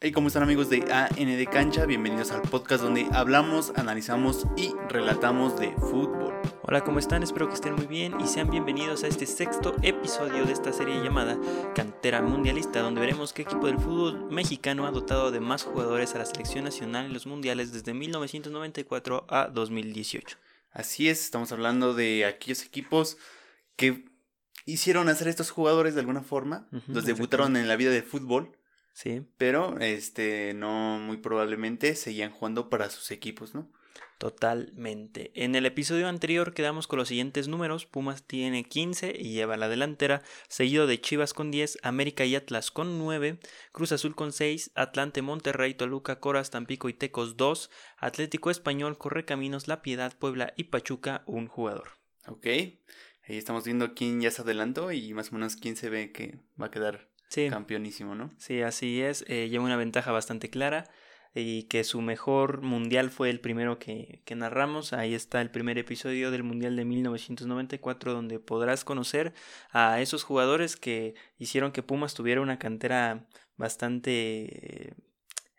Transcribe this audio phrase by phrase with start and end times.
[0.00, 1.84] Hey, ¿cómo están amigos de AND Cancha?
[1.84, 6.32] Bienvenidos al podcast donde hablamos, analizamos y relatamos de fútbol.
[6.62, 7.24] Hola, ¿cómo están?
[7.24, 11.02] Espero que estén muy bien y sean bienvenidos a este sexto episodio de esta serie
[11.02, 11.36] llamada
[11.74, 16.18] Cantera Mundialista, donde veremos qué equipo del fútbol mexicano ha dotado de más jugadores a
[16.18, 20.36] la selección nacional en los mundiales desde 1994 a 2018.
[20.70, 23.16] Así es, estamos hablando de aquellos equipos
[23.74, 24.04] que
[24.64, 28.57] hicieron hacer estos jugadores de alguna forma, Ujú, los debutaron en la vida del fútbol,
[28.98, 33.70] Sí, pero este no muy probablemente seguían jugando para sus equipos, ¿no?
[34.18, 35.30] totalmente.
[35.36, 37.86] En el episodio anterior quedamos con los siguientes números.
[37.86, 42.72] Pumas tiene 15 y lleva la delantera, seguido de Chivas con 10, América y Atlas
[42.72, 43.38] con 9,
[43.70, 49.68] Cruz Azul con 6, Atlante, Monterrey, Toluca, Coras, Tampico y Tecos 2, Atlético Español, Correcaminos,
[49.68, 51.90] La Piedad, Puebla y Pachuca un jugador.
[52.26, 52.80] Ok, ahí
[53.28, 56.66] estamos viendo quién ya se adelantó y más o menos quién se ve que va
[56.66, 58.30] a quedar Sí, campeonísimo, ¿no?
[58.38, 59.24] sí, así es.
[59.28, 60.84] eh, lleva una ventaja bastante clara
[61.34, 64.92] y que su mejor mundial fue el primero que, que narramos.
[64.94, 69.34] Ahí está el primer episodio del Mundial de 1994 donde podrás conocer
[69.70, 73.26] a esos jugadores que hicieron que Pumas tuviera una cantera
[73.56, 74.94] bastante...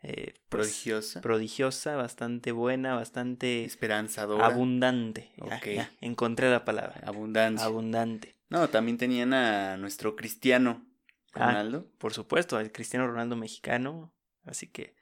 [0.02, 5.32] eh, pues, Prodigiosa, prodigiosa, bastante buena, bastante esperanzadora, abundante.
[5.38, 5.68] Ya, Ok.
[5.76, 7.00] ya, encontré la palabra.
[7.06, 7.66] abundancia.
[7.68, 8.36] Abundante.
[8.50, 10.86] no, también tenían a nuestro Cristiano
[11.34, 11.92] Ah, Ronaldo.
[11.98, 14.14] Por supuesto, el Cristiano Ronaldo mexicano.
[14.46, 14.96] Así que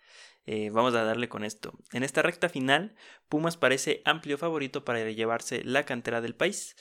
[0.45, 1.73] eh, vamos a darle con esto.
[1.91, 2.95] En esta recta final,
[3.29, 6.75] Pumas parece amplio favorito para llevarse la cantera del país.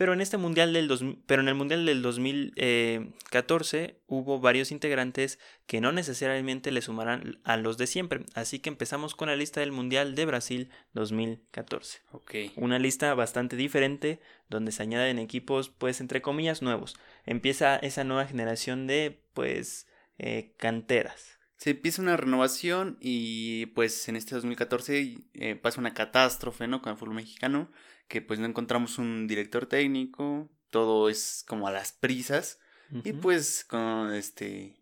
[0.00, 5.38] Pero en este mundial del dos- pero en el mundial del 2014 hubo varios integrantes
[5.66, 8.20] que no necesariamente le sumarán a los de siempre.
[8.34, 11.98] Así que empezamos con la lista del mundial de Brasil 2014.
[12.12, 12.34] Ok.
[12.56, 16.96] Una lista bastante diferente donde se añaden equipos pues entre comillas nuevos.
[17.26, 19.86] Empieza esa nueva generación de pues
[20.18, 21.39] eh, canteras.
[21.60, 26.80] Se empieza una renovación y pues en este 2014 eh, pasa una catástrofe, ¿no?
[26.80, 27.70] Con el fútbol mexicano,
[28.08, 32.60] que pues no encontramos un director técnico, todo es como a las prisas
[33.04, 34.74] y pues con este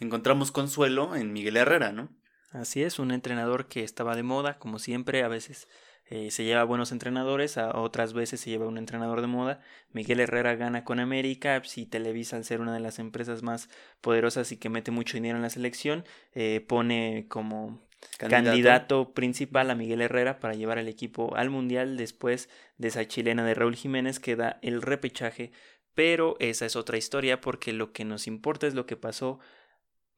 [0.00, 2.08] encontramos consuelo en Miguel Herrera, ¿no?
[2.50, 5.68] Así es, un entrenador que estaba de moda, como siempre, a veces
[6.08, 9.60] eh, se lleva buenos entrenadores, a otras veces se lleva un entrenador de moda.
[9.92, 13.68] Miguel Herrera gana con América, si Televisa al ser una de las empresas más
[14.00, 17.80] poderosas y que mete mucho dinero en la selección, eh, pone como
[18.18, 19.14] candidato.
[19.14, 23.54] principal a Miguel Herrera para llevar al equipo al Mundial después de esa chilena de
[23.54, 25.50] Raúl Jiménez que da el repechaje.
[25.94, 29.40] Pero esa es otra historia porque lo que nos importa es lo que pasó,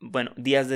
[0.01, 0.69] bueno, días,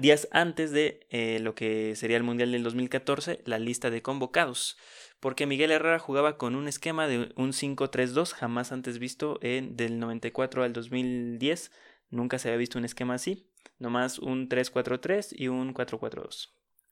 [0.00, 4.76] días antes de eh, lo que sería el Mundial del 2014, la lista de convocados.
[5.20, 9.98] Porque Miguel Herrera jugaba con un esquema de un 5-3-2, jamás antes visto en del
[9.98, 11.72] 94 al 2010.
[12.10, 13.50] Nunca se había visto un esquema así.
[13.78, 16.50] Nomás un 3-4-3 y un 4-4-2.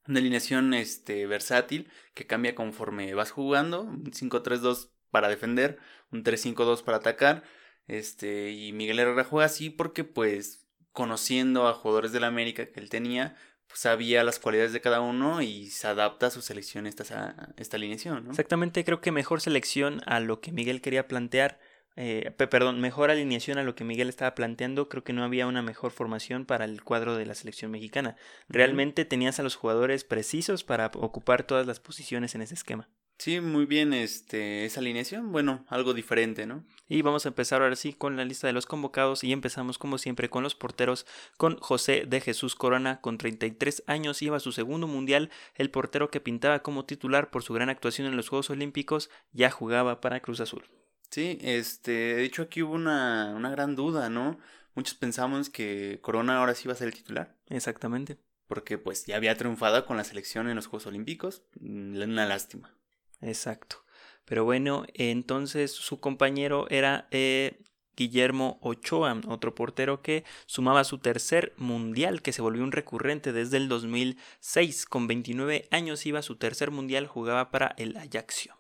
[0.09, 3.83] Una alineación este, versátil que cambia conforme vas jugando.
[3.83, 5.79] Un 5-3-2 para defender,
[6.11, 7.45] un 3-5-2 para atacar.
[7.87, 10.66] Este, y Miguel Herrera juega así porque, pues,
[11.01, 13.37] conociendo a jugadores de la América que él tenía,
[13.69, 17.49] pues sabía las cualidades de cada uno y se adapta a su selección esta, a
[17.59, 18.31] esta alineación, ¿no?
[18.31, 21.59] Exactamente, creo que mejor selección a lo que Miguel quería plantear.
[21.99, 24.89] eh, pe- perdón, mejor alineación a lo que Miguel estaba planteando.
[24.89, 28.17] Creo que no había una mejor formación para el cuadro de la selección mexicana.
[28.49, 32.89] Realmente tenías a los jugadores precisos para ocupar todas las posiciones en ese esquema.
[33.19, 35.33] Sí, muy bien este, esa alineación.
[35.33, 36.65] Bueno, algo diferente, ¿no?
[36.87, 39.97] Y vamos a empezar ahora sí con la lista de los convocados y empezamos como
[39.99, 41.07] siempre con los porteros
[41.39, 46.11] con José de Jesús Corona con 33 años iba a su segundo mundial, el portero
[46.11, 50.21] que pintaba como titular por su gran actuación en los Juegos Olímpicos ya jugaba para
[50.21, 50.65] Cruz Azul.
[51.11, 54.39] Sí, este, de hecho aquí hubo una, una gran duda, ¿no?
[54.75, 57.35] Muchos pensamos que Corona ahora sí iba a ser el titular.
[57.49, 58.19] Exactamente.
[58.47, 61.43] porque pues ya había triunfado con la selección en los Juegos Olímpicos.
[61.61, 62.76] Mm, Una lástima.
[63.21, 63.85] Exacto.
[64.25, 67.61] Pero bueno, entonces su compañero era eh,
[67.97, 73.57] Guillermo Ochoa, otro portero que sumaba su tercer mundial, que se volvió un recurrente desde
[73.57, 74.87] el 2006.
[74.87, 78.57] Con 29 años iba a su tercer mundial, jugaba para el Ajaxio.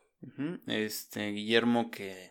[0.67, 2.31] Este, Guillermo que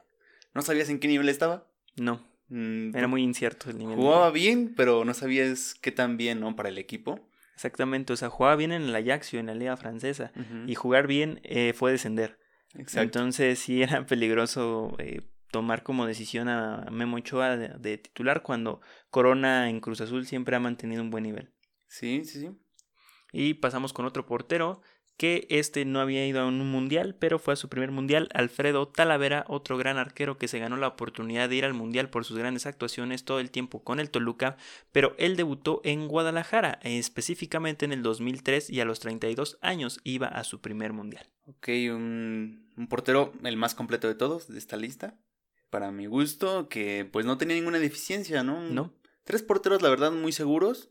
[0.53, 1.67] no sabías en qué nivel estaba.
[1.97, 3.95] No, Mm, era muy incierto el nivel.
[3.95, 6.55] Jugaba bien, pero no sabías qué tan bien, ¿no?
[6.55, 7.19] Para el equipo.
[7.55, 10.31] Exactamente, o sea, jugaba bien en el Ajaxio, en la liga francesa.
[10.67, 12.37] Y jugar bien eh, fue descender.
[12.73, 13.19] Exacto.
[13.19, 15.21] Entonces sí era peligroso eh,
[15.51, 20.57] tomar como decisión a Memo Ochoa de, de titular cuando Corona en Cruz Azul siempre
[20.57, 21.53] ha mantenido un buen nivel.
[21.87, 22.49] Sí, sí, sí.
[23.31, 24.81] Y pasamos con otro portero
[25.17, 28.29] que este no había ido a un mundial, pero fue a su primer mundial.
[28.33, 32.25] Alfredo Talavera, otro gran arquero que se ganó la oportunidad de ir al mundial por
[32.25, 34.57] sus grandes actuaciones todo el tiempo con el Toluca,
[34.91, 40.27] pero él debutó en Guadalajara, específicamente en el 2003 y a los 32 años iba
[40.27, 41.27] a su primer mundial.
[41.45, 45.17] Ok, un, un portero el más completo de todos de esta lista.
[45.69, 48.61] Para mi gusto, que pues no tenía ninguna deficiencia, ¿no?
[48.61, 48.93] No.
[49.23, 50.89] Tres porteros, la verdad, muy seguros.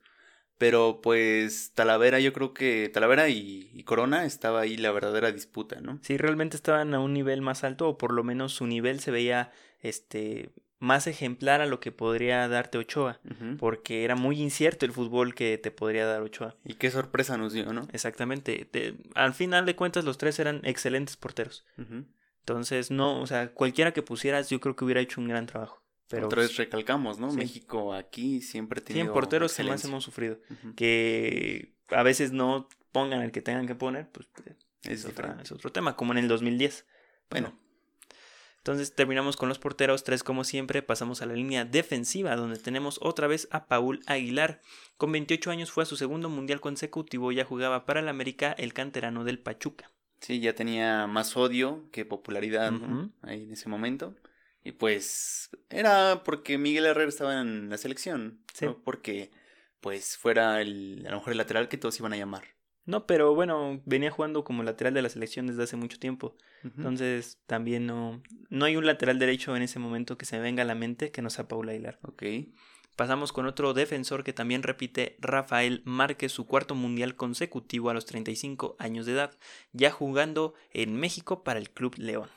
[0.64, 5.82] Pero pues Talavera, yo creo que Talavera y, y, Corona estaba ahí la verdadera disputa,
[5.82, 5.98] ¿no?
[6.00, 9.10] Sí, realmente estaban a un nivel más alto, o por lo menos su nivel se
[9.10, 9.52] veía
[9.82, 13.20] este más ejemplar a lo que podría darte Ochoa,
[13.58, 16.56] porque era muy incierto el fútbol que te podría dar Ochoa.
[16.64, 17.86] Y qué sorpresa nos dio, ¿no?
[17.92, 18.64] Exactamente.
[18.64, 21.66] Te- al final de cuentas, los tres eran excelentes porteros.
[22.40, 25.83] Entonces, no, o sea, cualquiera que pusieras, yo creo que hubiera hecho un gran trabajo.
[26.08, 27.30] Pero Otra vez recalcamos, ¿no?
[27.30, 27.36] sí.
[27.38, 29.88] México aquí siempre ha 100 tenido porteros jamás excelencia.
[29.88, 30.38] hemos sufrido.
[30.76, 34.28] Que a veces no pongan el que tengan que poner, pues
[34.84, 35.42] Es es, otra- diferente.
[35.44, 36.86] es otro tema, como en el 2010.
[37.30, 37.58] Bueno,
[38.58, 42.98] Entonces terminamos con los porteros, tres como siempre, pasamos a la línea defensiva, donde tenemos
[43.02, 44.60] otra vez a Paul Aguilar.
[44.96, 48.72] Con 28 años fue a su segundo mundial consecutivo, ya jugaba para el América el
[48.72, 49.90] canterano del Pachuca.
[50.20, 52.72] sí, ya tenía más odio que popularidad
[53.22, 54.14] ahí en ese momento.
[54.64, 58.64] Y pues era porque Miguel Herrera estaba en la selección, Sí.
[58.64, 59.30] no porque
[59.80, 62.44] pues fuera el, a lo mejor el lateral que todos iban a llamar.
[62.86, 66.36] No, pero bueno, venía jugando como lateral de la selección desde hace mucho tiempo.
[66.62, 70.62] Entonces también no, no hay un lateral derecho en ese momento que se me venga
[70.62, 71.98] a la mente que no sea Paul Aguilar.
[72.02, 72.22] Ok.
[72.96, 78.06] Pasamos con otro defensor que también repite, Rafael Márquez, su cuarto mundial consecutivo a los
[78.06, 79.36] 35 años de edad,
[79.72, 82.30] ya jugando en México para el Club León.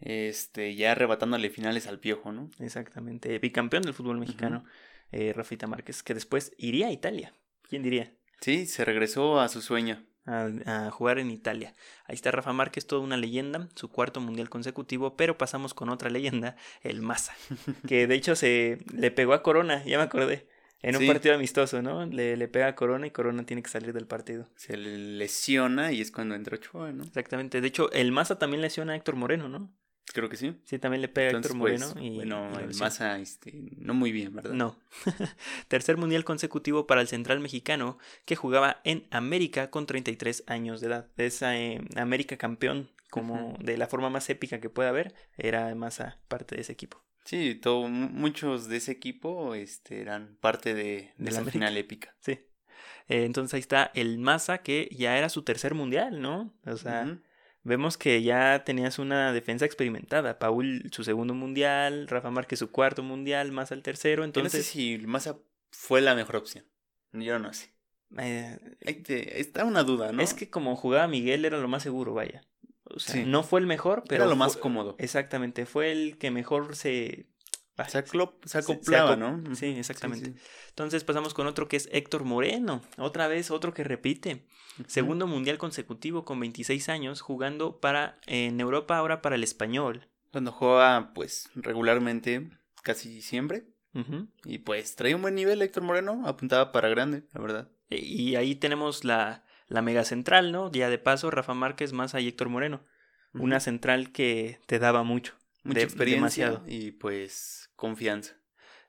[0.00, 2.50] Este, ya arrebatándole finales al piojo, ¿no?
[2.58, 4.64] Exactamente, bicampeón del fútbol mexicano,
[5.12, 7.32] eh, Rafita Márquez, que después iría a Italia.
[7.68, 8.12] ¿Quién diría?
[8.40, 10.04] Sí, se regresó a su sueño.
[10.26, 11.72] A, a jugar en Italia.
[12.06, 16.10] Ahí está Rafa Márquez, toda una leyenda, su cuarto mundial consecutivo, pero pasamos con otra
[16.10, 17.32] leyenda, el Maza,
[17.88, 20.48] que de hecho se le pegó a Corona, ya me acordé,
[20.82, 21.06] en un Sí.
[21.06, 22.04] partido amistoso, ¿no?
[22.06, 24.48] Le, le pega a Corona y Corona tiene que salir del partido.
[24.56, 27.04] Se le lesiona y es cuando entra Ochoa, ¿no?
[27.04, 29.72] Exactamente, de hecho el Maza también lesiona a Héctor Moreno, ¿no?
[30.12, 30.54] Creo que sí.
[30.64, 32.14] Sí, también le pega a Entonces, Héctor pues, Moreno y...
[32.16, 32.74] bueno, y el.
[32.76, 34.52] Maza, este, no muy bien, ¿verdad?
[34.52, 34.78] No.
[35.68, 40.86] Tercer mundial consecutivo para el central mexicano que jugaba en América con 33 años de
[40.88, 41.08] edad.
[41.16, 46.18] Esa eh, América campeón, como de la forma más épica que pueda haber, era Maza
[46.28, 47.02] parte de ese equipo.
[47.24, 51.50] Sí, todo, mu- muchos de ese equipo este, eran parte de, de América.
[51.50, 52.14] final épica.
[52.20, 52.38] Sí.
[53.08, 56.54] Eh, entonces ahí está el Maza que ya era su tercer mundial, ¿no?
[56.64, 57.18] O sea.
[57.66, 60.38] Vemos que ya tenías una defensa experimentada.
[60.38, 64.22] Paul su segundo mundial, Rafa Márquez su cuarto mundial, Maza el tercero.
[64.22, 65.36] Yo no sé Entonces, si Maza
[65.70, 66.64] fue la mejor opción.
[67.12, 67.70] Yo no sé.
[68.18, 68.58] eh,
[69.34, 70.22] está una duda, ¿no?
[70.22, 72.42] Es que como jugaba Miguel era lo más seguro, vaya.
[72.84, 73.24] O sea, Sí.
[73.26, 74.94] no fue el mejor, pero era lo más fue- cómodo.
[74.98, 77.26] Exactamente, fue el que mejor se
[77.76, 78.04] vaya,
[78.44, 79.54] Se, se acoplaba, acop- ¿no?
[79.56, 80.26] Sí, exactamente.
[80.26, 80.40] Sí, sí.
[80.70, 84.46] Entonces pasamos con otro que es Héctor Moreno, otra vez otro que repite.
[84.86, 90.08] Segundo mundial consecutivo con 26 años jugando para en Europa ahora para el Español.
[90.32, 92.50] Cuando juega, pues, regularmente,
[92.82, 93.64] casi siempre.
[94.44, 97.68] Y pues traía un buen nivel Héctor Moreno, apuntaba para grande, la verdad.
[97.88, 100.70] E- Y ahí tenemos la, la mega central, ¿no?
[100.70, 102.84] Ya de paso, Rafa Márquez más a Héctor Moreno.
[103.32, 105.32] Una central que te daba mucho.
[105.64, 106.64] Mucha de- experiencia demasiado.
[106.70, 108.34] y pues confianza.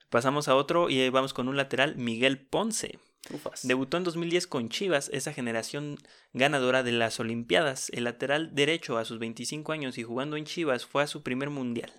[0.09, 2.99] Pasamos a otro y vamos con un lateral, Miguel Ponce.
[3.33, 3.67] Ufas.
[3.67, 5.97] Debutó en 2010 con Chivas, esa generación
[6.31, 7.89] ganadora de las Olimpiadas.
[7.89, 11.49] El lateral derecho a sus 25 años y jugando en Chivas fue a su primer
[11.49, 11.91] mundial.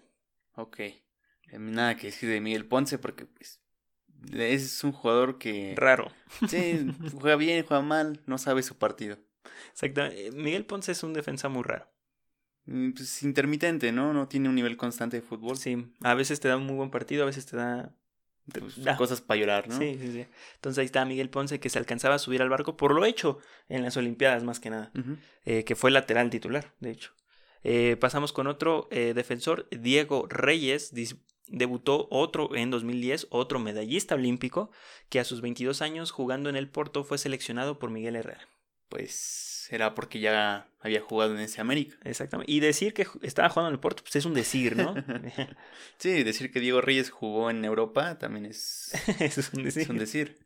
[0.55, 0.81] Ok.
[0.81, 0.97] Eh,
[1.59, 3.61] Nada que decir de Miguel Ponce porque pues
[4.33, 6.11] es un jugador que Raro.
[6.49, 9.19] sí, juega bien, juega mal, no sabe su partido.
[9.73, 10.31] Exactamente.
[10.33, 11.91] Miguel Ponce es un defensa muy raro.
[12.69, 14.13] Mm, Pues intermitente, ¿no?
[14.13, 15.57] No tiene un nivel constante de fútbol.
[15.57, 17.95] Sí, a veces te da un muy buen partido, a veces te da...
[18.53, 18.97] Pues, Ah.
[18.97, 19.77] Cosas para llorar, ¿no?
[19.79, 20.27] Sí, sí, sí.
[20.55, 23.39] Entonces ahí está Miguel Ponce que se alcanzaba a subir al barco por lo hecho
[23.69, 24.91] en las Olimpiadas más que nada.
[25.45, 27.13] Eh, que fue lateral titular, de hecho.
[27.63, 30.93] Eh, pasamos con otro eh, defensor, Diego Reyes,
[31.49, 34.71] debutó otro en 2010, otro medallista olímpico,
[35.11, 38.49] que a sus 22 años jugando en el Porto fue seleccionado por Miguel Herrera.
[38.89, 41.97] Pues era porque ya había jugado en ese América.
[42.05, 42.51] Exactamente.
[42.51, 44.95] Y decir que estaba jugando en el Porto, pues es un decir, ¿no?
[45.99, 49.83] Sí, decir que Diego Reyes jugó en Europa también es, es un decir.
[49.83, 50.39] es un decir.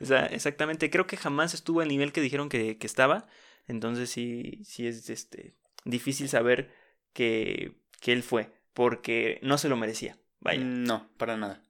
[0.00, 0.90] O sea, exactamente.
[0.90, 3.26] Creo que jamás estuvo al nivel que dijeron que, que estaba.
[3.66, 5.54] Entonces sí, sí es este
[5.84, 6.72] difícil saber
[7.12, 8.52] que, que él fue.
[8.72, 10.16] Porque no se lo merecía.
[10.40, 10.62] Vaya.
[10.62, 11.62] No, para nada.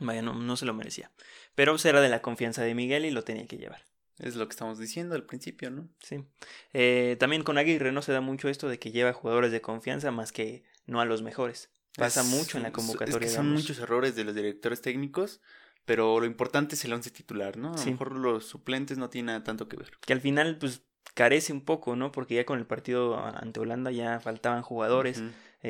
[0.00, 1.10] Vaya, no, no se lo merecía.
[1.54, 3.82] Pero era de la confianza de Miguel y lo tenía que llevar.
[4.18, 5.88] Es lo que estamos diciendo al principio, ¿no?
[6.00, 6.24] Sí.
[6.72, 10.10] Eh, también con Aguirre no se da mucho esto de que lleva jugadores de confianza
[10.10, 11.70] más que no a los mejores.
[11.96, 13.12] Pasa Es- mucho en la convocatoria.
[13.14, 13.62] Es que son digamos.
[13.62, 15.40] muchos errores de los directores técnicos,
[15.84, 17.74] pero lo importante es el once titular, ¿no?
[17.74, 17.86] A Sí.
[17.86, 19.92] lo mejor los suplentes no tienen nada tanto que ver.
[20.00, 20.82] que al final pues
[21.14, 22.10] carece un poco, ¿no?
[22.12, 25.22] Porque ya con el partido ante Holanda ya faltaban jugadores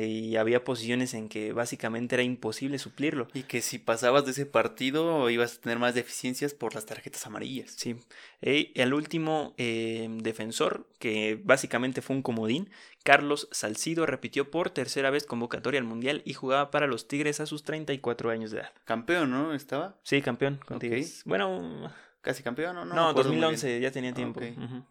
[0.05, 3.27] y había posiciones en que básicamente era imposible suplirlo.
[3.33, 7.25] Y que si pasabas de ese partido ibas a tener más deficiencias por las tarjetas
[7.25, 7.71] amarillas.
[7.77, 7.95] Sí.
[8.41, 12.69] Eh, el último eh, defensor, que básicamente fue un comodín,
[13.03, 17.45] Carlos Salcido, repitió por tercera vez convocatoria al Mundial y jugaba para los Tigres a
[17.45, 18.71] sus 34 años de edad.
[18.85, 19.53] Campeón, ¿no?
[19.53, 20.79] Estaba Sí, campeón con.
[20.79, 21.21] Tigres.
[21.25, 22.85] Bueno, casi campeón, ¿no?
[22.85, 23.15] no, bien.
[23.15, 24.39] 2011, ya tenía tiempo.
[24.41, 24.57] Ok.
[24.57, 24.83] Ujú.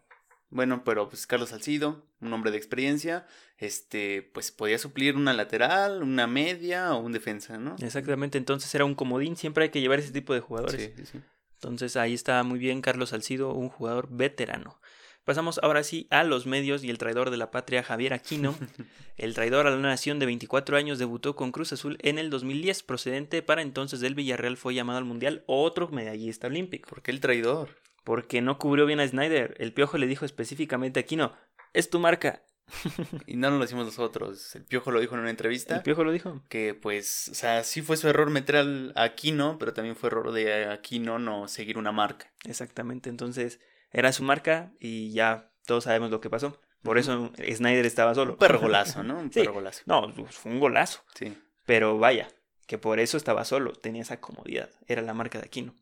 [0.49, 3.27] Bueno, pero pues Carlos Salcido, un hombre de experiencia,
[3.57, 7.75] este, pues podía suplir una lateral, una media o un defensa, ¿no?
[7.81, 10.81] Exactamente, entonces era un comodín, siempre hay que llevar ese tipo de jugadores.
[10.81, 11.19] Sí, sí, sí.
[11.55, 14.79] Entonces ahí está muy bien Carlos Salcido, un jugador veterano.
[15.27, 18.55] Pasamos ahora sí a los medios y el traidor de la patria Javier Aquino.
[19.17, 22.83] El traidor a la nación de 24 años debutó con Cruz Azul en el 2010,
[22.83, 27.19] procedente para entonces del Villarreal fue llamado al Mundial otro medallista olímpico, ¿Por qué el
[27.19, 27.75] traidor?
[28.07, 29.53] Porque no cubrió bien a Snyder.
[29.59, 31.33] El Piojo le dijo específicamente a Aquino,
[31.73, 32.41] es tu marca.
[33.27, 34.55] Y no lo decimos nosotros.
[34.55, 35.75] El Piojo lo dijo en una entrevista.
[35.75, 36.41] El Piojo lo dijo.
[36.47, 40.31] que pues, o sea, sí fue su error meter al Aquino, pero también fue error
[40.31, 42.31] de Aquino no seguir una marca.
[42.45, 43.59] Exactamente, entonces
[43.91, 46.61] era su marca y ya todos sabemos lo que pasó.
[46.83, 48.33] Por eso Snyder estaba solo.
[48.33, 49.19] Un perro golazo, ¿no?
[49.19, 49.41] Un Sí.
[49.41, 49.81] perro golazo.
[49.85, 51.01] No, fue un golazo.
[51.13, 51.37] Sí.
[51.65, 52.29] Pero vaya,
[52.67, 55.75] que por eso estaba solo, tenía esa comodidad, era la marca de Aquino.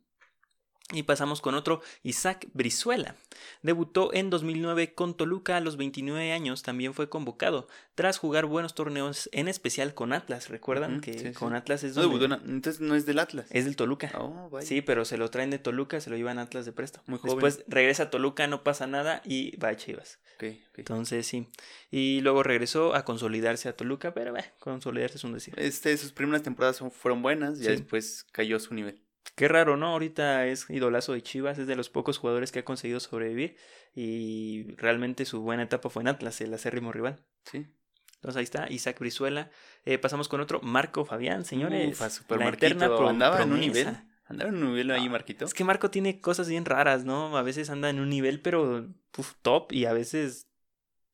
[0.92, 3.16] Y pasamos con otro, Isaac Brizuela.
[3.62, 7.66] Debutó en 2009 con Toluca a los 29 años, también fue convocado,
[7.96, 10.48] tras jugar buenos torneos, en especial con Atlas.
[10.48, 11.32] ¿Recuerdan que sí, sí.
[11.32, 13.46] con Atlas es No donde- debutó en- entonces no es del Atlas.
[13.50, 14.12] Es del Toluca.
[14.16, 14.64] Oh, vaya.
[14.64, 17.02] Sí, pero se lo traen de Toluca, se lo llevan a Atlas de presto.
[17.06, 17.34] Muy joven.
[17.34, 20.20] Después regresa a Toluca, no pasa nada y va a Chivas.
[20.36, 20.78] Ok, ok.
[20.78, 21.48] Entonces sí.
[21.90, 25.54] Y luego regresó a consolidarse a Toluca, pero bah, consolidarse es un decir.
[25.56, 27.70] Este, sus primeras temporadas fueron buenas, ya Sí.
[27.78, 29.02] después cayó su nivel.
[29.34, 29.88] Qué raro, ¿no?
[29.88, 33.56] Ahorita es idolazo de Chivas, es de los pocos jugadores que ha conseguido sobrevivir
[33.94, 37.22] y realmente su buena etapa fue en Atlas, el acérrimo rival.
[37.44, 37.66] Sí.
[38.14, 39.50] Entonces ahí está, Isaac Brizuela.
[39.84, 41.88] Eh, pasamos con otro, Marco Fabián, señores.
[41.92, 42.66] Ufa, super la Marquito.
[42.66, 43.88] eterna pro- Andaba en un nivel.
[44.28, 45.44] Andaba en un nivel ahí, Ah, Marquito.
[45.44, 47.36] Es que Marco tiene cosas bien raras, ¿no?
[47.36, 50.48] A veces anda en un nivel, pero uf, top y a veces,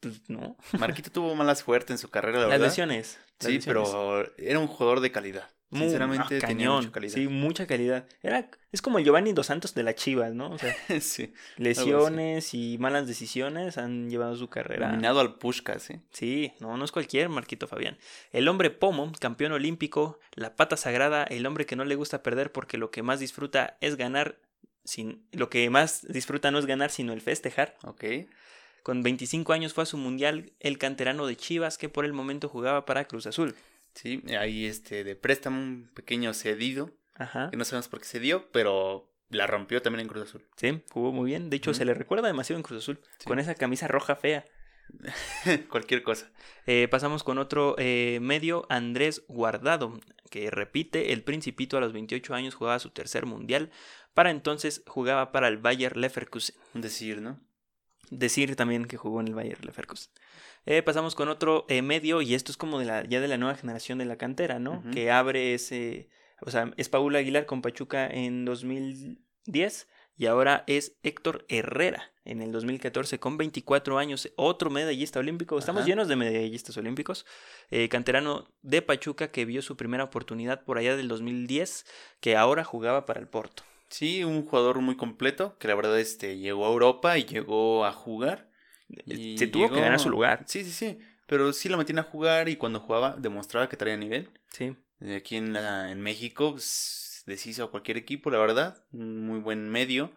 [0.00, 0.56] pues no.
[0.78, 2.66] Marquito tuvo mala suerte en su carrera, la Las verdad.
[2.66, 3.18] lesiones.
[3.40, 3.64] las Sí, lesiones.
[3.90, 5.50] pero era un jugador de calidad.
[5.72, 6.76] Muy- Sinceramente ah, tenía cañón.
[6.76, 7.14] mucha calidad.
[7.14, 8.06] Sí, mucha calidad.
[8.22, 10.50] Era, es como el Giovanni Dos Santos de la Chivas, ¿no?
[10.50, 11.32] O sea, sí.
[11.56, 14.88] lesiones y malas decisiones han llevado su carrera.
[14.90, 16.00] Nominado al Pushkas, ¿eh?
[16.12, 17.96] Sí, no, no es cualquier Marquito Fabián.
[18.32, 22.52] El hombre pomo, campeón olímpico, la pata sagrada, el hombre que no le gusta perder
[22.52, 24.36] porque lo que más disfruta es ganar,
[24.84, 27.76] sin, lo que más disfruta no es ganar, sino el festejar.
[27.84, 28.04] Ok.
[28.82, 32.48] Con 25 años fue a su mundial el canterano de Chivas que por el momento
[32.48, 33.54] jugaba para Cruz Azul.
[33.94, 36.90] Sí, ahí este, de préstamo, un pequeño cedido.
[37.14, 37.50] Ajá.
[37.50, 40.46] Que no sabemos por qué se dio, pero la rompió también en Cruz Azul.
[40.56, 41.50] Sí, jugó muy bien.
[41.50, 43.00] De hecho, se le recuerda demasiado en Cruz Azul.
[43.18, 43.26] Sí.
[43.26, 44.44] Con esa camisa roja fea.
[45.70, 46.30] Cualquier cosa.
[46.66, 52.34] Eh, pasamos con otro eh, medio, Andrés Guardado, que repite, el Principito a los 28
[52.34, 53.70] años jugaba su tercer mundial.
[54.14, 56.56] Para entonces jugaba para el Bayer Leverkusen.
[56.74, 57.40] Un decir, ¿no?
[58.14, 60.12] Decir también que jugó en el Bayer Leverkusen.
[60.66, 63.38] Eh, pasamos con otro eh, medio, y esto es como de la, ya de la
[63.38, 64.84] nueva generación de la cantera, ¿no?
[64.92, 66.08] Que abre ese.
[66.42, 72.42] O sea, es Paula Aguilar con Pachuca en 2010 y ahora es Héctor Herrera en
[72.42, 75.58] el 2014 con 24 años, otro medallista olímpico.
[75.58, 75.88] Estamos Ajá.
[75.88, 77.26] llenos de medallistas olímpicos.
[77.70, 81.86] Eh, canterano de Pachuca que vio su primera oportunidad por allá del 2010,
[82.20, 83.64] que ahora jugaba para el Porto.
[83.92, 87.92] Sí, un jugador muy completo, que la verdad este, llegó a Europa y llegó a
[87.92, 88.50] jugar.
[89.06, 90.44] y Se tuvo que ganar su lugar.
[90.46, 90.98] Sí, sí, sí.
[91.26, 94.30] Pero sí lo metían a jugar y cuando jugaba demostraba que traía nivel.
[94.50, 94.74] Sí.
[95.16, 98.84] Aquí en, la- en México pues, deshizo a cualquier equipo, la verdad.
[98.92, 100.10] Un muy buen medio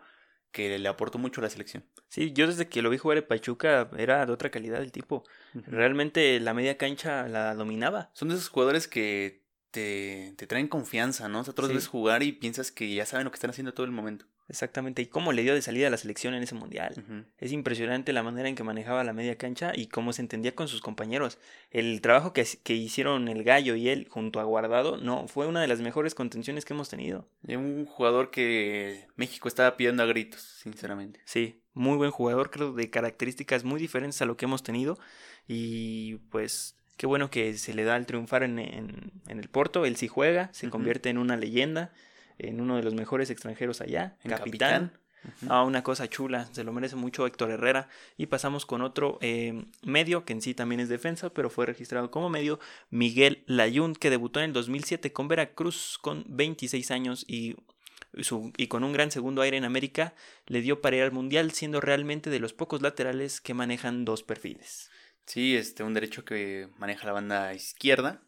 [0.52, 1.84] que le aportó mucho a la selección.
[2.08, 5.24] Sí, yo desde que lo vi jugar en Pachuca era de otra calidad el tipo.
[5.54, 8.10] Realmente la media cancha la dominaba.
[8.14, 9.44] Son de esos jugadores que
[9.76, 11.42] te, te traen confianza, ¿no?
[11.42, 11.76] O sea, tú los Sí.
[11.76, 14.26] ves jugar y piensas que ya saben lo que están haciendo todo el momento.
[14.48, 15.02] Exactamente.
[15.02, 16.94] Y cómo le dio de salida a la selección en ese mundial.
[17.40, 20.68] Es impresionante la manera en que manejaba la media cancha y cómo se entendía con
[20.68, 21.40] sus compañeros.
[21.72, 25.62] El trabajo que, que hicieron el Gallo y él junto a Guardado, no, fue una
[25.62, 27.28] de las mejores contenciones que hemos tenido.
[27.48, 31.22] Y un jugador que México estaba pidiendo a gritos, sinceramente.
[31.26, 35.00] Sí, muy buen jugador, creo, de características muy diferentes a lo que hemos tenido.
[35.48, 39.86] Y pues qué bueno que se le da el triunfar en, en, en el Porto.
[39.86, 41.92] Él sí juega, se convierte en una leyenda,
[42.38, 44.90] en uno de los mejores extranjeros allá, En capitán.
[44.90, 45.06] capitán.
[45.50, 47.90] Ah, una cosa chula, se lo merece mucho Héctor Herrera.
[48.16, 52.12] Y pasamos con otro eh, medio, que en sí también es defensa, pero fue registrado
[52.12, 52.60] como medio,
[52.92, 57.56] Miguel Layún, que debutó en el 2007 con Veracruz con 26 años y,
[58.22, 60.14] su, y con un gran segundo aire en América,
[60.46, 64.22] le dio para ir al Mundial, siendo realmente de los pocos laterales que manejan dos
[64.22, 64.92] perfiles.
[65.26, 68.22] Sí, este, un derecho que maneja la banda izquierda.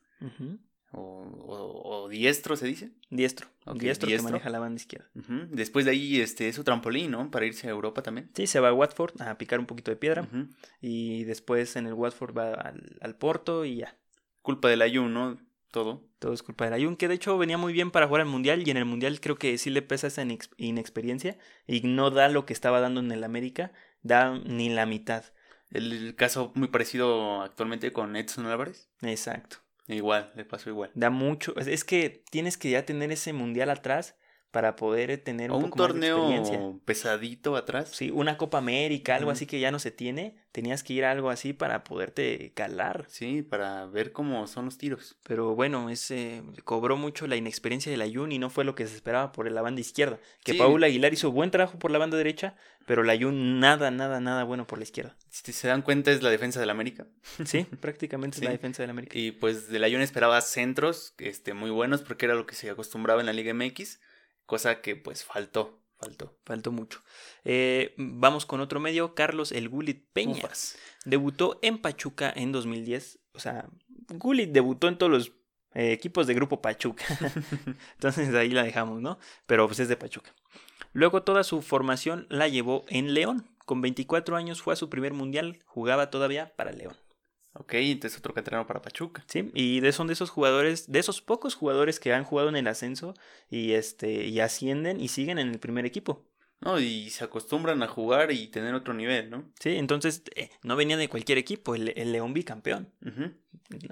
[0.91, 2.91] o, diestro se dice.
[3.09, 3.47] Diestro.
[3.75, 5.09] diestro, que maneja la banda izquierda.
[5.49, 7.29] Después de ahí este, es su trampolín, ¿no?
[7.29, 8.29] Para irse a Europa también.
[8.33, 10.27] Sí, se va a Watford a picar un poquito de piedra.
[10.81, 13.97] Y después en el Watford va al, al Porto y ya.
[14.41, 15.37] Culpa del Ayun, ¿no?
[15.71, 16.07] Todo.
[16.19, 18.65] Todo es culpa del Ayun, que de hecho venía muy bien para jugar al Mundial
[18.65, 20.25] y en el Mundial creo que sí le pesa esa
[20.57, 21.37] inexperiencia
[21.67, 25.25] y no da lo que estaba dando en el América, da ni la mitad.
[25.71, 28.89] El caso muy parecido actualmente con Edson Álvarez.
[29.01, 29.57] Exacto.
[29.87, 30.91] Igual, le pasó igual.
[30.95, 31.55] Da mucho.
[31.57, 34.15] Es que tienes que ya tener ese mundial atrás
[34.51, 37.89] para poder tener un, torneo pesadito atrás.
[37.93, 40.35] Sí, una Copa América, algo así que ya no se tiene.
[40.51, 43.05] Tenías que ir a algo así para poderte calar.
[43.09, 45.17] Sí, para ver cómo son los tiros.
[45.23, 48.95] Pero bueno, ese cobró mucho la inexperiencia del Ayun y no fue lo que se
[48.95, 50.17] esperaba por la banda izquierda.
[50.43, 54.19] Que Paul Aguilar hizo buen trabajo por la banda derecha, pero el Ayun nada, nada,
[54.21, 55.15] nada bueno por la izquierda.
[55.29, 57.05] Si se dan cuenta es la defensa del América.
[57.45, 59.17] Sí, prácticamente es la defensa del América.
[59.17, 63.19] Y pues del Ayun esperaba centros este, muy buenos porque era lo que se acostumbraba
[63.19, 63.99] en la Liga MX
[64.47, 66.35] cosa que pues faltó, faltó.
[66.43, 67.03] Faltó mucho.
[67.43, 70.75] Eh, vamos con otro medio, Carlos El Gulit Peñas.
[71.05, 73.19] Debutó en Pachuca en 2010.
[73.33, 73.69] O sea,
[74.09, 75.31] Gulit debutó en todos los
[75.75, 77.05] eh, equipos de Grupo Pachuca.
[77.93, 79.19] Entonces ahí la dejamos, ¿no?
[79.45, 80.33] Pero pues es de Pachuca.
[80.93, 83.47] Luego toda su formación la llevó en León.
[83.65, 86.95] Con 24 años fue a su primer mundial, jugaba todavía para León.
[87.59, 89.23] Ok, entonces otro canterano para Pachuca.
[89.27, 92.67] Sí, y son de esos jugadores, de esos pocos jugadores que han jugado en el
[92.67, 93.15] ascenso
[93.49, 96.23] y este y ascienden y siguen en el primer equipo.
[96.59, 99.51] No, y se acostumbran a jugar y tener otro nivel, ¿no?
[99.59, 102.91] Sí, entonces eh, no venía de cualquier equipo, el, León bicampeón.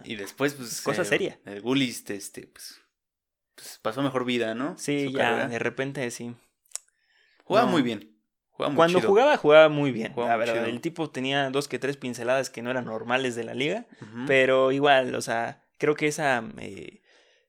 [0.03, 0.81] Y después, pues.
[0.81, 1.39] Cosa seria.
[1.45, 2.81] El Gullist, este, pues,
[3.55, 4.77] pues, pasó mejor vida, ¿no?
[4.77, 6.35] Sí, ya, de repente sí.
[7.43, 8.14] Jugaba muy bien.
[8.57, 10.13] Cuando jugaba, jugaba muy bien.
[10.15, 13.53] la verdad, el tipo tenía dos que tres pinceladas que no eran normales de la
[13.53, 13.85] liga,
[14.27, 17.01] pero igual, o sea, creo que esa eh,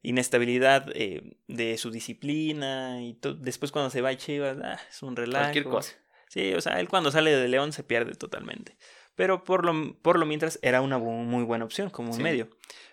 [0.03, 5.16] inestabilidad eh, de su disciplina y después cuando se va a Chivas, ah, es un
[5.16, 5.45] relajo.
[5.45, 5.95] Cualquier cosa.
[6.29, 8.77] Sí, o sea, él cuando sale de León se pierde totalmente.
[9.14, 12.51] Pero por lo, por lo mientras era una muy buena opción como un medio.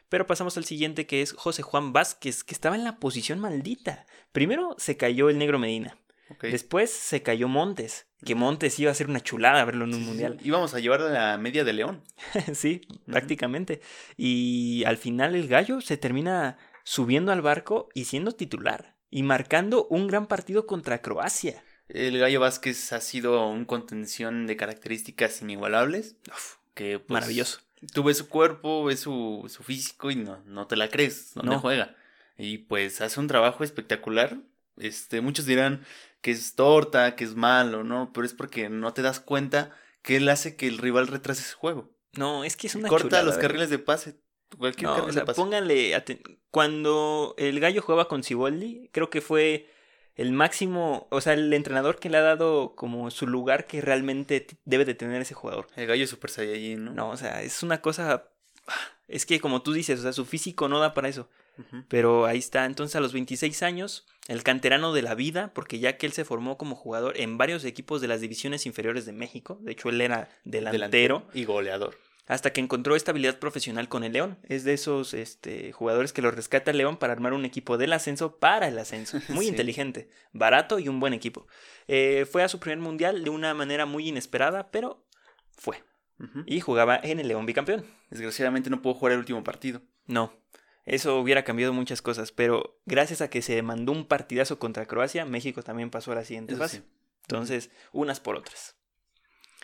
[0.07, 4.05] Pero pasamos al siguiente que es José Juan Vázquez, que estaba en la posición maldita.
[4.31, 5.97] Primero se cayó el negro Medina.
[6.41, 10.39] Después se cayó Montes, que Montes iba a ser una chulada verlo en un mundial.
[10.43, 12.03] Íbamos a llevar a la media de León.
[12.53, 13.81] sí, prácticamente.
[14.17, 18.95] Y al final el gallo se termina subiendo al barco y siendo titular.
[19.09, 21.63] Y marcando un gran partido contra Croacia.
[21.87, 26.15] El Gallo Vázquez ha sido un contención de características inigualables.
[26.73, 27.59] que pues, Maravilloso.
[27.93, 31.59] Tú ves su cuerpo, ves su, su físico y no, no te la crees, no.
[31.59, 31.95] juega.
[32.37, 34.37] Y pues hace un trabajo espectacular.
[34.77, 35.85] Este, muchos dirán,
[36.23, 38.11] que es torta, que es malo, ¿no?
[38.13, 39.69] Pero es porque no te das cuenta
[40.01, 41.91] que él hace que el rival retrase su juego.
[42.13, 44.15] No, es que es una Corta los carriles de pase.
[44.57, 46.01] Cualquier no, o sea, pónganle
[46.49, 49.69] cuando el gallo jugaba con Ciboldi, creo que fue
[50.15, 54.47] el máximo, o sea, el entrenador que le ha dado como su lugar que realmente
[54.63, 55.67] debe de tener ese jugador.
[55.75, 56.93] El gallo Super Saiyajin, ¿no?
[56.93, 58.29] No, o sea, es una cosa
[59.07, 61.29] es que como tú dices, o sea, su físico no da para eso.
[61.87, 65.97] Pero ahí está, entonces a los 26 años, el canterano de la vida, porque ya
[65.97, 69.59] que él se formó como jugador en varios equipos de las divisiones inferiores de México,
[69.61, 71.97] de hecho él era delantero, y goleador.
[72.25, 74.37] Hasta que encontró estabilidad profesional con el León.
[74.43, 77.91] Es de esos este, jugadores que lo rescata el León para armar un equipo del
[77.91, 79.19] ascenso para el ascenso.
[79.27, 81.47] Muy inteligente, barato y un buen equipo.
[81.89, 85.05] Eh, fue a su primer mundial de una manera muy inesperada, pero
[85.51, 85.83] fue.
[86.45, 87.85] Y jugaba en el León bicampeón.
[88.09, 89.81] Desgraciadamente no pudo jugar el último partido.
[90.05, 90.31] No,
[90.85, 95.25] eso hubiera cambiado muchas cosas, pero gracias a que se mandó un partidazo contra Croacia,
[95.25, 96.83] México también pasó a la siguiente fase.
[97.21, 98.75] Entonces, unas por otras.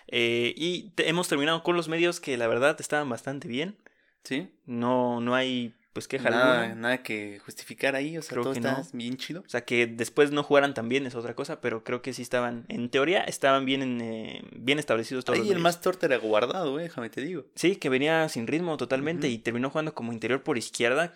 [0.08, 3.78] Eh, y hemos terminado con los medios que la verdad estaban bastante bien.
[4.24, 4.50] Sí.
[4.66, 8.60] No, no hay pues queja nada, Nada que justificar ahí, o sea, creo todo que
[8.60, 9.42] está bien chido.
[9.42, 12.22] O sea, que después no jugaran tan bien es otra cosa, pero creo que sí
[12.22, 15.40] estaban, en teoría, estaban bien, eh, bien establecidos todos.
[15.40, 17.46] Ahí el más torte era guardado, eh, déjame te digo.
[17.56, 21.14] Sí, que venía sin ritmo totalmente y terminó jugando como interior por izquierda,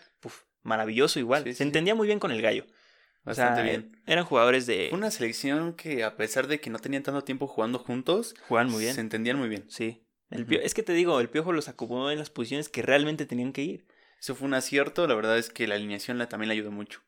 [0.63, 1.53] maravilloso igual.
[1.53, 2.65] Se entendía muy bien con el gallo.
[3.23, 4.01] Bastante bien.
[4.05, 4.89] Eran jugadores de.
[4.91, 8.83] Una selección que, a pesar de que no tenían tanto tiempo jugando juntos, jugaban muy
[8.83, 8.95] bien.
[8.95, 9.65] Se entendían muy bien.
[9.69, 10.05] Sí.
[10.29, 13.53] El Es que te digo, el piojo los acomodó en las posiciones que realmente tenían
[13.53, 13.85] que ir.
[14.23, 17.01] Eso fue un acierto, la verdad es que la alineación la, también le ayudó mucho.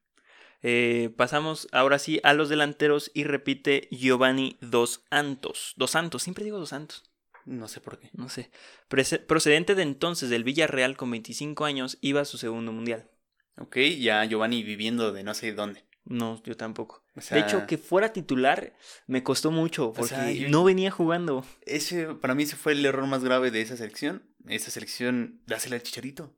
[0.62, 5.76] Eh, pasamos ahora sí a los delanteros y repite Giovanni Dos Santos.
[5.78, 7.10] Dos Santos, siempre digo Dos Santos.
[7.46, 8.10] No sé por qué.
[8.12, 8.52] No sé.
[8.90, 13.10] Prece- procedente de entonces del Villarreal con 25 años, iba a su segundo mundial.
[13.60, 15.86] Ok, ya Giovanni viviendo de no sé dónde.
[16.04, 17.06] No, yo tampoco.
[17.16, 18.74] O sea, de hecho, que fuera titular
[19.08, 21.46] me costó mucho porque sea, yo- no venía jugando.
[21.66, 24.24] Ese, para mí ese fue el error más grave de esa selección.
[24.50, 26.36] Esa selección, dásela al Chicharito.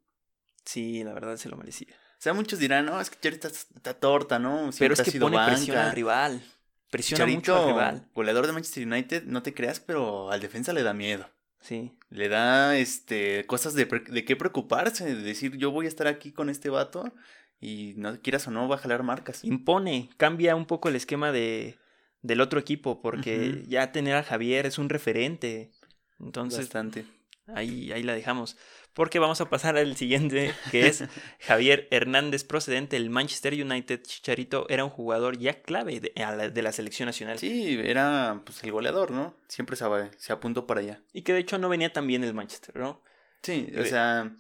[0.68, 1.88] Sí, la verdad se lo merecía.
[2.20, 4.70] O sea, muchos dirán, no, es que Chicharito está, está torta, ¿no?
[4.78, 5.90] Pero Siempre es ha que pone presión banca.
[5.90, 6.44] al rival.
[6.90, 8.10] Presiona mucho al rival.
[8.14, 11.30] goleador de Manchester United, no te creas, pero al defensa le da miedo.
[11.62, 11.98] Sí.
[12.10, 16.32] Le da este cosas de, de qué preocuparse, de decir yo voy a estar aquí
[16.32, 17.14] con este vato
[17.60, 19.44] y no quieras o no va a jalar marcas.
[19.44, 21.78] Impone, cambia un poco el esquema de,
[22.22, 25.72] del otro equipo porque ya tener a Javier es un referente.
[26.20, 27.06] Entonces, Bastante.
[27.48, 28.58] ahí, ahí la dejamos.
[28.98, 31.04] Porque vamos a pasar al siguiente, que es
[31.40, 34.02] Javier Hernández, procedente del Manchester United.
[34.02, 37.38] Chicharito era un jugador ya clave de, la, de la selección nacional.
[37.38, 39.36] Sí, era pues el goleador, ¿no?
[39.48, 39.86] Siempre se,
[40.18, 41.04] se apuntó para allá.
[41.14, 43.04] Y que de hecho no venía tan bien el Manchester, ¿no?
[43.44, 44.36] Sí, o sea,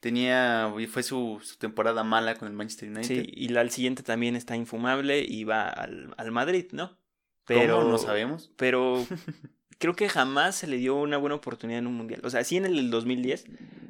[0.00, 3.24] tenía, y fue su, su temporada mala con el Manchester United.
[3.26, 6.98] Sí, y la, el siguiente también está infumable y va al, al Madrid, ¿no?
[7.44, 8.50] Pero no sabemos.
[8.56, 9.06] Pero
[9.78, 12.20] creo que jamás se le dio una buena oportunidad en un mundial.
[12.24, 13.46] O sea, sí en el 2010,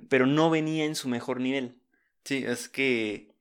[0.08, 1.74] pero no venía en su mejor nivel.
[2.24, 3.32] Sí, es que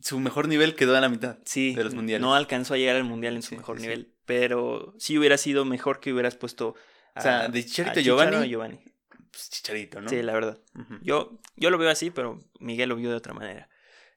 [0.00, 1.38] su mejor nivel quedó a la mitad.
[1.44, 2.20] Sí, De los mundiales.
[2.22, 4.12] no alcanzó a llegar al mundial en su Sí, mejor sí, nivel.
[4.26, 6.74] Pero sí hubiera sido mejor que hubieras puesto
[7.14, 8.80] a, O sea, de Chicharito a Giovanni, a Giovanni.
[9.30, 10.08] Pues Chicharito, ¿no?
[10.08, 10.58] Sí, la verdad.
[11.02, 13.68] Yo, yo lo veo así, pero Miguel lo vio de otra manera.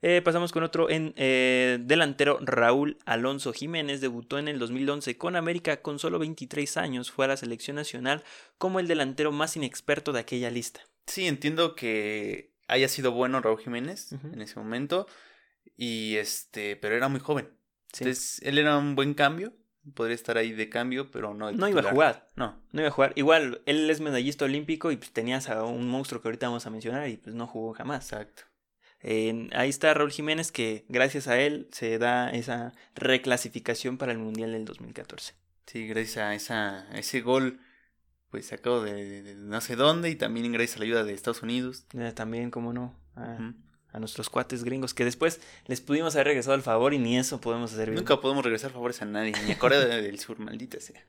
[0.02, 5.36] Eh, pasamos con otro en eh, delantero Raúl Alonso Jiménez debutó en el 2011 con
[5.36, 8.24] América con solo 23 años fue a la selección nacional
[8.60, 13.60] como el delantero más inexperto de aquella lista Sí, entiendo que haya sido bueno Raúl
[13.60, 15.08] Jiménez en ese momento.
[15.78, 17.50] Y este, pero era muy joven.
[17.94, 18.04] Sí.
[18.04, 19.54] Entonces, él era un buen cambio.
[19.94, 21.50] Podría estar ahí de cambio, pero no.
[21.54, 22.62] no iba a jugar No.
[22.74, 26.22] no iba a jugar igual él es medallista olímpico y pues tenías a un monstruo
[26.22, 28.44] que ahorita vamos a mencionar y pues no jugó jamás Exacto.
[29.10, 34.17] Eh, ahí está Raúl Jiménez que gracias a él se da esa reclasificación para el
[34.17, 35.34] mundial del 2014
[35.65, 37.60] Sí, gracias a, esa, a ese gol,
[38.30, 40.10] pues sacado de, de- de no sé dónde.
[40.10, 41.86] Y también gracias a la ayuda de Estados Unidos.
[41.93, 42.96] Eh, también como no.
[43.98, 47.42] A nuestros cuates gringos que después les pudimos haber regresado al favor y ni eso
[47.42, 47.98] podemos hacer bien.
[47.98, 51.04] Nunca podemos regresar favores a nadie, ni a Corea del Sur, maldita sea.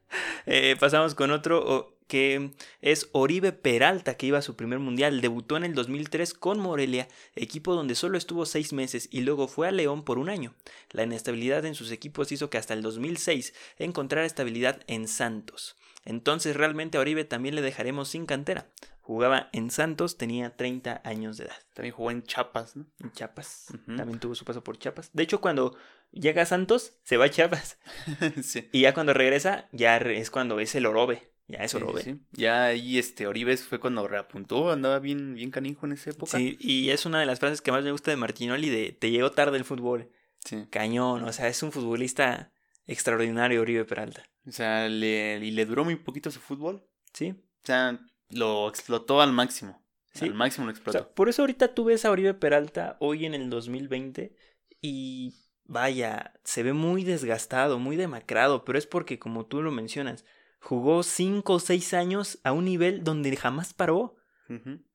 [0.47, 5.21] Eh, pasamos con otro que es Oribe Peralta, que iba a su primer mundial.
[5.21, 9.69] Debutó en el 2003 con Morelia, equipo donde solo estuvo seis meses y luego fue
[9.69, 10.55] a León por un año.
[10.91, 15.77] La inestabilidad en sus equipos hizo que hasta el 2006 encontrara estabilidad en Santos.
[16.07, 18.67] Entonces realmente a Oribe también le dejaremos sin cantera.
[19.09, 21.57] Jugaba en Santos, tenía 30 años de edad.
[21.73, 22.85] También jugó en Chiapas, ¿no?
[23.01, 23.69] En Chiapas.
[23.87, 25.09] También tuvo su paso por Chiapas.
[25.15, 25.79] De hecho, cuando
[26.11, 27.79] llega a Santos, se va a Chiapas.
[28.43, 28.69] sí.
[28.71, 31.33] Y ya cuando regresa, ya es cuando es el Orobe.
[31.47, 32.03] Ya es sí, Orobe.
[32.03, 32.21] sí.
[32.33, 36.37] Ya ahí este Oribes fue cuando reapuntó, andaba bien, bien canijo en esa época.
[36.37, 39.11] Sí, y es una de las frases que más me gusta de Martinoli de te
[39.11, 40.13] llegó tarde el fútbol.
[40.45, 40.67] Sí.
[40.69, 42.53] Cañón, o sea, es un futbolista
[42.87, 44.29] extraordinario Oribe Peralta.
[44.47, 46.87] O sea, le, y le duró muy poquito su fútbol.
[47.15, 47.31] ¿Sí?
[47.31, 47.99] O sea,
[48.31, 49.83] lo explotó al máximo.
[50.13, 50.27] Sí.
[50.27, 50.99] Al máximo lo O explotó.
[50.99, 54.35] sea, por eso ahorita tú ves a Oribe Peralta hoy en el 2020
[54.81, 60.25] y vaya, se ve muy desgastado, muy demacrado, pero es porque como tú lo mencionas,
[60.61, 64.17] jugó 5 o 6 años a un nivel donde jamás paró.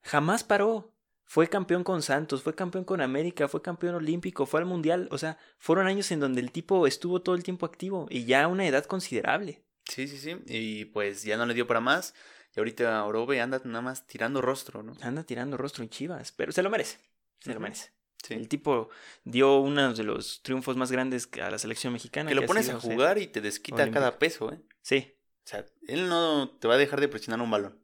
[0.02, 0.90] Jamás paró.
[1.26, 5.08] Fue campeón con Santos, fue campeón con América, fue campeón olímpico, fue al mundial.
[5.10, 8.44] O sea, fueron años en donde el tipo estuvo todo el tiempo activo y ya
[8.44, 9.64] a una edad considerable.
[9.88, 10.36] Sí, sí, sí.
[10.46, 12.14] Y pues ya no le dio para más.
[12.56, 14.94] Y ahorita Orobe anda nada más tirando rostro, ¿no?
[15.02, 16.98] Anda tirando rostro en Chivas, pero se lo merece.
[17.40, 17.90] Se lo merece.
[18.22, 18.34] Sí.
[18.34, 18.88] El tipo
[19.24, 22.28] dio uno de los triunfos más grandes a la selección mexicana.
[22.30, 23.94] Que lo pones a jugar y te desquita olímpico.
[24.00, 24.60] cada peso, ¿eh?
[24.80, 25.12] Sí,
[25.44, 27.78] O sea, él no te va a dejar de presionar un balón.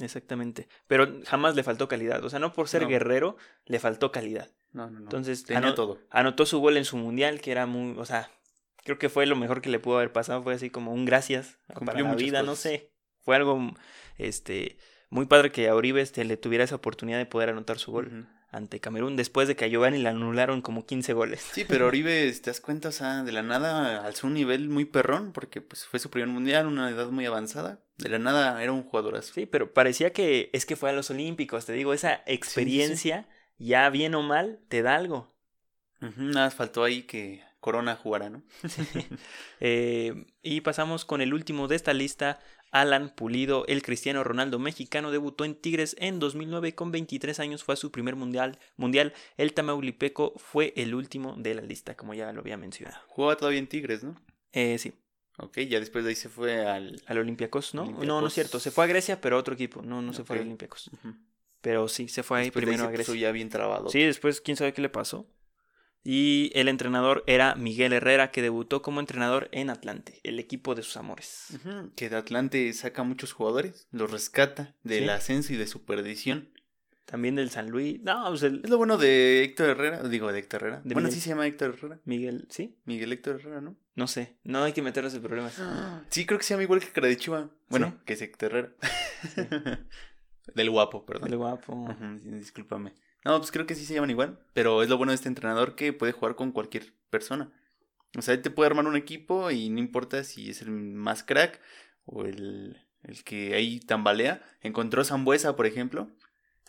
[0.00, 0.68] exactamente.
[0.88, 2.24] Pero jamás le faltó calidad.
[2.24, 2.88] O sea, no por ser No.
[2.88, 4.50] guerrero, le faltó calidad.
[4.72, 4.98] No, no, no.
[5.02, 6.00] Entonces, tenía ano- todo.
[6.10, 8.28] anotó su gol en su mundial, que era muy, o sea,
[8.82, 11.58] creo que fue lo mejor que le pudo haber pasado, fue así como un gracias
[11.68, 12.90] para Cumplió la muchas vida, no sé.
[13.20, 13.72] Fue algo
[14.18, 14.76] este
[15.10, 18.26] muy padre que a Uribe este, le tuviera esa oportunidad de poder anotar su gol
[18.50, 21.40] ante Camerún después de que a Giovanni le anularon como 15 goles.
[21.52, 24.84] Sí, pero Oribe, te das cuenta, o sea, de la nada alzó un nivel muy
[24.84, 27.80] perrón, porque pues fue su primer mundial, una edad muy avanzada.
[27.98, 29.32] De la nada era un jugadorazo.
[29.34, 33.88] Sí, pero parecía que es que fue a los Olímpicos, te digo, esa experiencia, ya
[33.90, 35.32] bien o mal, te da algo.
[36.00, 38.42] Nada más faltó ahí que Corona jugara, ¿no?
[39.60, 42.38] Eh, y pasamos con el último de esta lista,
[42.74, 47.74] Alan Pulido, el cristiano Ronaldo mexicano, debutó en Tigres en 2009 con 23 años, fue
[47.74, 48.58] a su primer mundial.
[48.76, 49.14] mundial.
[49.36, 52.98] El Tamaulipeco fue el último de la lista, como ya lo había mencionado.
[53.06, 54.20] Jugaba todavía en Tigres, ¿no?
[54.52, 54.92] Eh, sí.
[55.38, 57.00] Ok, ya después de ahí se fue al...
[57.06, 57.82] Al Olympiacos, ¿no?
[57.82, 58.08] Olympiacos.
[58.08, 58.58] No, no es cierto.
[58.58, 59.80] Se fue a Grecia, pero a otro equipo.
[59.80, 60.42] No, no se fue al.
[60.42, 60.90] Olympiacos.
[61.60, 63.28] Pero sí, se fue ahí Después de ahí primero a puso Grecia.
[63.28, 63.88] ya bien trabado.
[63.88, 65.26] Sí, después quién sabe qué le pasó.
[66.06, 70.82] Y el entrenador era Miguel Herrera, que debutó como entrenador en Atlante, el equipo de
[70.82, 71.58] sus amores.
[71.96, 75.08] Que de Atlante saca muchos jugadores, los rescata del Sí.
[75.10, 76.50] ascenso y de su perdición.
[77.06, 78.00] También del San Luis.
[78.02, 80.76] No, pues el Es lo bueno de Héctor Herrera, digo de Héctor Herrera.
[80.84, 81.12] De bueno, Miguel.
[81.12, 82.00] sí se llama Héctor Herrera.
[82.04, 82.76] Miguel, ¿sí?
[82.84, 83.76] Miguel Héctor Herrera, ¿no?
[83.94, 85.54] No sé, no hay que meternos en problemas.
[86.10, 87.50] Sí, creo que se llama igual que cara de Chiva.
[87.68, 88.02] Bueno, ¿Sí?
[88.06, 88.72] que es Héctor Herrera.
[90.54, 91.30] Del guapo, perdón.
[91.30, 91.88] El guapo.
[92.22, 92.92] Sí, discúlpame.
[93.24, 94.38] No, pues creo que sí se llaman igual.
[94.52, 97.50] Pero es lo bueno de este entrenador que puede jugar con cualquier persona.
[98.16, 101.24] O sea, él te puede armar un equipo y no importa si es el más
[101.24, 101.60] crack
[102.04, 104.42] o el, el que ahí tambalea.
[104.60, 106.10] Encontró a Zambuesa, por ejemplo,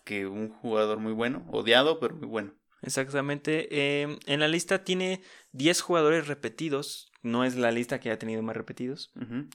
[0.04, 2.54] que un jugador muy bueno, odiado, pero muy bueno.
[2.82, 3.68] Exactamente.
[3.72, 7.12] eh, en la lista tiene 10 jugadores repetidos.
[7.22, 9.12] No es la lista que ha tenido más repetidos.
[9.16, 9.48] Ujú,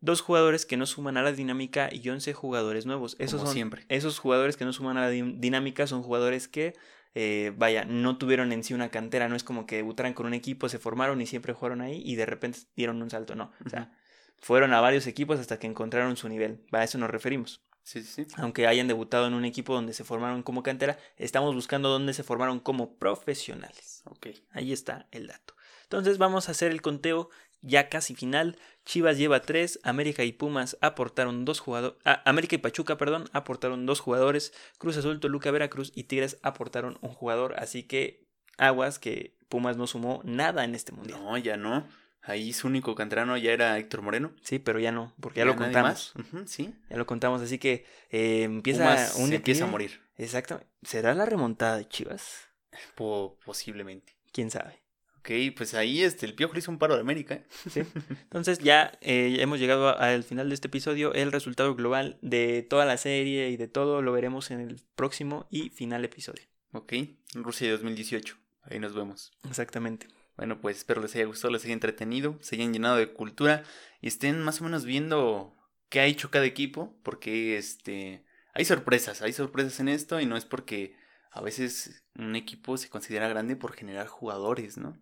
[0.00, 3.16] Dos jugadores que no suman a la dinámica y 11 jugadores nuevos.
[3.18, 3.86] Esos Como son siempre.
[3.88, 6.74] Esos jugadores que no suman a la din- dinámica son jugadores que,
[7.14, 9.28] eh, vaya, no tuvieron en sí una cantera.
[9.28, 12.16] No es como que debutaran con un equipo, se formaron y siempre jugaron ahí y
[12.16, 13.34] de repente dieron un salto.
[13.34, 13.52] No.
[13.64, 13.92] O sea,
[14.38, 16.66] fueron a varios equipos hasta que encontraron su nivel.
[16.72, 17.62] A eso nos referimos.
[17.82, 18.34] Sí, sí, sí.
[18.38, 22.22] Aunque hayan debutado en un equipo donde se formaron como cantera, estamos buscando dónde se
[22.22, 24.02] formaron como profesionales.
[24.06, 24.28] Ok.
[24.52, 25.54] Ahí está el dato.
[25.82, 27.28] Entonces vamos a hacer el conteo
[27.64, 28.56] ya casi final.
[28.84, 31.98] Chivas lleva 3, América y Pumas aportaron dos jugadores.
[32.24, 34.52] América y Pachuca, perdón, aportaron dos jugadores.
[34.78, 37.54] Cruz Azul, Toluca, Veracruz y Tigres aportaron un jugador.
[37.58, 38.26] Así que
[38.58, 41.18] aguas que Pumas no sumó nada en este mundial.
[41.22, 41.86] No, ya no.
[42.26, 44.32] Ahí su único canterano ya era Héctor Moreno.
[44.42, 46.12] Sí, pero ya no, porque ya, lo contamos.
[46.32, 46.48] más.
[46.48, 46.74] Sí.
[46.88, 50.00] Ya lo contamos, así que eh, empieza Pumas un se empieza a morir.
[50.16, 50.70] Exactamente.
[50.82, 52.48] ¿Será la remontada de Chivas?
[52.94, 54.16] Po- posiblemente.
[54.32, 54.82] ¿Quién sabe?
[55.24, 57.36] Ok, pues ahí este, el Piojo le hizo un paro de América.
[57.36, 57.46] ¿eh?
[57.70, 57.80] Sí.
[58.24, 61.14] Entonces ya eh, hemos llegado al final de este episodio.
[61.14, 65.46] El resultado global de toda la serie y de todo lo veremos en el próximo
[65.50, 66.44] y final episodio.
[66.72, 66.92] Ok,
[67.32, 68.36] Rusia 2018.
[68.64, 69.32] Ahí nos vemos.
[69.48, 70.08] Exactamente.
[70.36, 73.62] Bueno, pues espero les haya gustado, les haya entretenido, se hayan llenado de cultura
[74.02, 75.56] y estén más o menos viendo
[75.88, 80.36] qué ha hecho cada equipo, porque este hay sorpresas, hay sorpresas en esto y no
[80.36, 80.96] es porque
[81.30, 84.98] a veces un equipo se considera grande por generar jugadores, ¿no?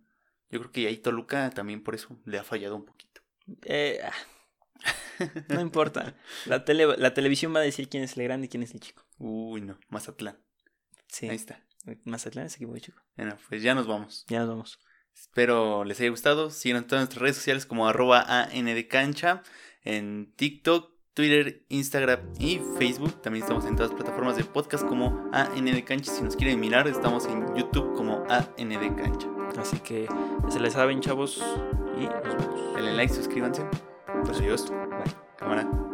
[0.52, 3.22] Yo creo que ahí Toluca también por eso le ha fallado un poquito.
[3.64, 4.12] Eh, ah,
[5.48, 6.14] no importa.
[6.46, 8.80] La, tele- la televisión va a decir quién es el grande y quién es el
[8.80, 9.04] chico.
[9.18, 10.38] Uy, no, Mazatlán.
[11.08, 11.28] Sí.
[11.28, 11.64] Ahí está.
[12.04, 13.02] Mazatlán es equipo de chico.
[13.16, 14.24] Bueno, pues ya nos vamos.
[14.28, 14.78] Ya nos vamos.
[15.14, 16.50] Espero les haya gustado.
[16.50, 19.42] Síganos en todas nuestras redes sociales como arroba ANDcancha
[19.84, 23.20] en TikTok, Twitter, Instagram y Facebook.
[23.22, 26.12] También estamos en todas las plataformas de podcast como ANDcancha.
[26.12, 29.28] Si nos quieren mirar, estamos en YouTube como ANDcancha.
[29.58, 30.08] Así que
[30.48, 31.42] se les saben, chavos.
[31.98, 32.74] Y nos vemos.
[32.74, 33.64] Denle like, suscríbanse.
[34.24, 34.70] Pues adiós.
[34.70, 35.14] Bye.
[35.36, 35.91] Cámara.